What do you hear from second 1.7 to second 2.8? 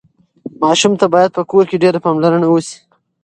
ډېره پاملرنه وشي.